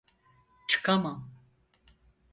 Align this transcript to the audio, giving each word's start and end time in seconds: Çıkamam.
Çıkamam. 0.67 1.29